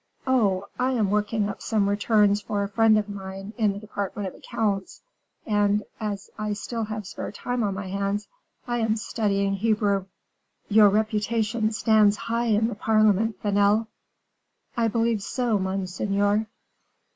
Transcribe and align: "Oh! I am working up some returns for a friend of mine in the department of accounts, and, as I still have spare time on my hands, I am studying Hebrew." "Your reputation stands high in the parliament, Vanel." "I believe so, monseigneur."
"Oh! 0.25 0.65
I 0.79 0.93
am 0.93 1.11
working 1.11 1.47
up 1.47 1.61
some 1.61 1.87
returns 1.87 2.41
for 2.41 2.63
a 2.63 2.67
friend 2.67 2.97
of 2.97 3.07
mine 3.07 3.53
in 3.55 3.71
the 3.73 3.77
department 3.79 4.27
of 4.27 4.33
accounts, 4.33 5.03
and, 5.45 5.83
as 5.99 6.31
I 6.39 6.53
still 6.53 6.85
have 6.85 7.05
spare 7.05 7.31
time 7.31 7.61
on 7.61 7.75
my 7.75 7.85
hands, 7.85 8.27
I 8.67 8.79
am 8.79 8.95
studying 8.95 9.53
Hebrew." 9.53 10.05
"Your 10.69 10.89
reputation 10.89 11.71
stands 11.71 12.17
high 12.17 12.47
in 12.47 12.67
the 12.67 12.73
parliament, 12.73 13.39
Vanel." 13.43 13.85
"I 14.75 14.87
believe 14.87 15.21
so, 15.21 15.59
monseigneur." 15.59 16.47